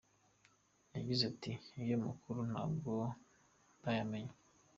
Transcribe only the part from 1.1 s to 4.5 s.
ati "Ayo makuru ntabwo ndayamenya.